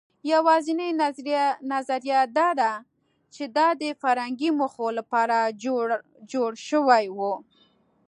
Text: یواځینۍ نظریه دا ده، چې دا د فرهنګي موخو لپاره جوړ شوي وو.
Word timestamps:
یواځینۍ 0.33 0.89
نظریه 1.71 2.21
دا 2.37 2.49
ده، 2.59 2.71
چې 3.33 3.43
دا 3.57 3.67
د 3.81 3.83
فرهنګي 4.01 4.49
موخو 4.59 4.85
لپاره 4.97 5.37
جوړ 6.33 6.51
شوي 6.69 7.05
وو. 7.17 7.33